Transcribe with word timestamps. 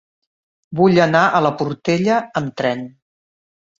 Vull 0.79 0.97
anar 1.03 1.21
a 1.27 1.41
la 1.47 1.53
Portella 1.61 2.17
amb 2.43 2.59
tren. 2.63 2.83